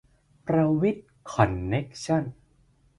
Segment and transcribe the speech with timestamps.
[0.47, 2.23] ประวิตร คอนเนคชั่น